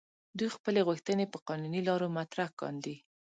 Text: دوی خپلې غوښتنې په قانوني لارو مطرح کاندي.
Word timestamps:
دوی 0.37 0.49
خپلې 0.57 0.81
غوښتنې 0.87 1.25
په 1.33 1.37
قانوني 1.47 1.81
لارو 1.87 2.07
مطرح 2.17 2.49
کاندي. 2.59 2.95